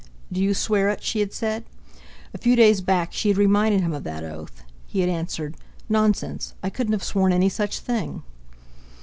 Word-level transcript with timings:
"Do 0.31 0.41
you 0.41 0.55
swear 0.55 0.89
it?" 0.89 1.03
she 1.03 1.19
had 1.19 1.31
said. 1.31 1.63
A 2.33 2.39
few 2.39 2.55
days 2.55 2.81
back 2.81 3.13
she 3.13 3.27
had 3.29 3.37
reminded 3.37 3.81
him 3.81 3.93
of 3.93 4.03
that 4.03 4.23
oath. 4.23 4.63
He 4.87 5.01
had 5.01 5.09
answered: 5.11 5.55
"Nonsense! 5.89 6.55
I 6.63 6.71
couldn't 6.71 6.93
have 6.93 7.03
sworn 7.03 7.31
any 7.31 7.49
such 7.49 7.77
thing!" 7.81 8.23